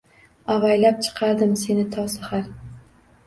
Avaylab 0.53 1.03
chiqardim 1.07 1.53
seni 1.65 1.85
to 1.97 2.05
sahar. 2.15 2.47